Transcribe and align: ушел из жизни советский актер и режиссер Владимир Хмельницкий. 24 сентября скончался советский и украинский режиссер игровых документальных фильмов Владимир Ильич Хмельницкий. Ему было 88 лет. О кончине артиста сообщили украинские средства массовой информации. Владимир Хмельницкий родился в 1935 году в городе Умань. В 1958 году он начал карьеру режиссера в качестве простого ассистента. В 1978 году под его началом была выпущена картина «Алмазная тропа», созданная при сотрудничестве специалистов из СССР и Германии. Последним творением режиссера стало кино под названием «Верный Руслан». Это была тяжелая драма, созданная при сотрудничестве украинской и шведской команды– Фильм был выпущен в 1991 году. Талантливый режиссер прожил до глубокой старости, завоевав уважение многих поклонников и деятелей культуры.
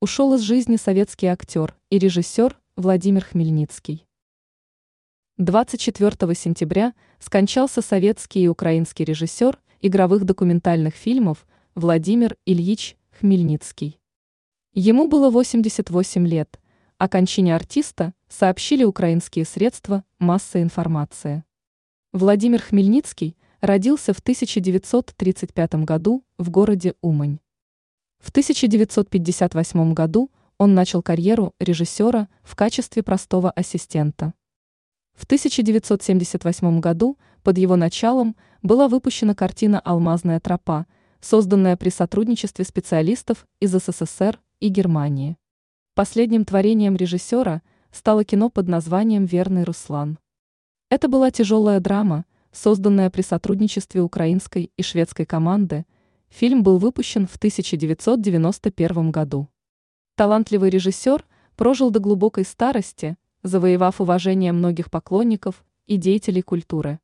ушел 0.00 0.34
из 0.34 0.42
жизни 0.42 0.76
советский 0.76 1.26
актер 1.26 1.74
и 1.90 1.98
режиссер 1.98 2.56
Владимир 2.76 3.24
Хмельницкий. 3.24 4.06
24 5.38 6.34
сентября 6.36 6.94
скончался 7.18 7.82
советский 7.82 8.44
и 8.44 8.48
украинский 8.48 9.04
режиссер 9.04 9.58
игровых 9.80 10.24
документальных 10.24 10.94
фильмов 10.94 11.46
Владимир 11.74 12.36
Ильич 12.46 12.96
Хмельницкий. 13.18 13.98
Ему 14.72 15.08
было 15.08 15.30
88 15.30 16.26
лет. 16.28 16.60
О 16.98 17.08
кончине 17.08 17.56
артиста 17.56 18.14
сообщили 18.28 18.84
украинские 18.84 19.44
средства 19.44 20.04
массовой 20.20 20.62
информации. 20.62 21.42
Владимир 22.12 22.62
Хмельницкий 22.62 23.36
родился 23.60 24.12
в 24.12 24.20
1935 24.20 25.74
году 25.84 26.22
в 26.38 26.50
городе 26.50 26.94
Умань. 27.00 27.40
В 28.18 28.30
1958 28.30 29.94
году 29.94 30.30
он 30.58 30.74
начал 30.74 31.02
карьеру 31.02 31.54
режиссера 31.60 32.28
в 32.42 32.56
качестве 32.56 33.02
простого 33.02 33.50
ассистента. 33.50 34.34
В 35.14 35.24
1978 35.24 36.80
году 36.80 37.16
под 37.42 37.58
его 37.58 37.76
началом 37.76 38.36
была 38.62 38.88
выпущена 38.88 39.34
картина 39.34 39.80
«Алмазная 39.80 40.40
тропа», 40.40 40.86
созданная 41.20 41.76
при 41.76 41.90
сотрудничестве 41.90 42.64
специалистов 42.64 43.46
из 43.60 43.72
СССР 43.72 44.40
и 44.60 44.68
Германии. 44.68 45.36
Последним 45.94 46.44
творением 46.44 46.96
режиссера 46.96 47.62
стало 47.92 48.24
кино 48.24 48.50
под 48.50 48.68
названием 48.68 49.24
«Верный 49.24 49.64
Руслан». 49.64 50.18
Это 50.90 51.08
была 51.08 51.30
тяжелая 51.30 51.80
драма, 51.80 52.24
созданная 52.52 53.10
при 53.10 53.22
сотрудничестве 53.22 54.00
украинской 54.02 54.72
и 54.76 54.82
шведской 54.82 55.24
команды– 55.24 55.86
Фильм 56.28 56.62
был 56.62 56.78
выпущен 56.78 57.26
в 57.26 57.36
1991 57.36 59.10
году. 59.10 59.48
Талантливый 60.14 60.70
режиссер 60.70 61.24
прожил 61.56 61.90
до 61.90 62.00
глубокой 62.00 62.44
старости, 62.44 63.16
завоевав 63.42 64.00
уважение 64.00 64.52
многих 64.52 64.90
поклонников 64.90 65.64
и 65.86 65.96
деятелей 65.96 66.42
культуры. 66.42 67.00